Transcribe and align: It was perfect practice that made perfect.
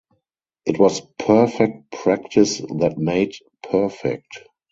It 0.65 0.79
was 0.79 1.01
perfect 1.19 1.91
practice 1.91 2.57
that 2.57 2.95
made 2.97 3.35
perfect. 3.61 4.39